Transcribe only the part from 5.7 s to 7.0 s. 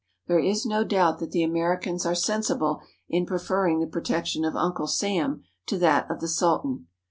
that of the Sultan.